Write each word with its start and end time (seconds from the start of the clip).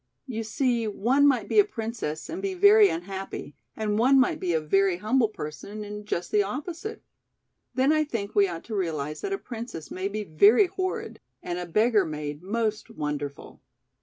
You 0.25 0.43
see 0.43 0.87
one 0.87 1.27
might 1.27 1.47
be 1.47 1.59
a 1.59 1.63
princess 1.63 2.27
and 2.27 2.41
be 2.41 2.55
very 2.55 2.89
unhappy 2.89 3.55
and 3.75 3.99
one 3.99 4.19
might 4.19 4.39
be 4.39 4.51
a 4.51 4.59
very 4.59 4.97
humble 4.97 5.27
person 5.29 5.83
and 5.83 6.07
just 6.07 6.31
the 6.31 6.41
opposite. 6.41 7.03
Then 7.75 7.93
I 7.93 8.03
think 8.03 8.33
we 8.33 8.47
ought 8.47 8.63
to 8.63 8.75
realize 8.75 9.21
that 9.21 9.31
a 9.31 9.37
princess 9.37 9.91
may 9.91 10.07
be 10.07 10.23
very 10.23 10.65
horrid 10.65 11.19
and 11.43 11.59
a 11.59 11.67
beggar 11.67 12.03
maid 12.03 12.41
most 12.41 12.89
wonderful." 12.89 13.61